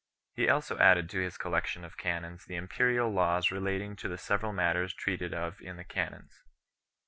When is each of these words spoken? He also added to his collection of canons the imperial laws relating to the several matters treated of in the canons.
He 0.33 0.49
also 0.49 0.79
added 0.79 1.11
to 1.11 1.19
his 1.19 1.37
collection 1.37 1.83
of 1.85 1.95
canons 1.95 2.45
the 2.45 2.55
imperial 2.55 3.07
laws 3.13 3.51
relating 3.51 3.95
to 3.97 4.07
the 4.07 4.17
several 4.17 4.51
matters 4.51 4.95
treated 4.95 5.31
of 5.31 5.61
in 5.61 5.77
the 5.77 5.83
canons. 5.85 6.41